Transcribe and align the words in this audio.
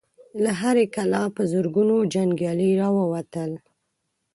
له 0.43 0.51
هرې 0.61 0.85
کلا 0.95 1.23
په 1.35 1.41
زرګونو 1.51 1.95
جنګيالي 2.13 2.69
را 2.81 2.87
ووتل. 2.97 3.51